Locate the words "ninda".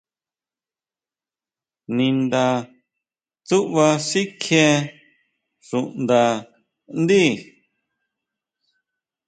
1.95-2.45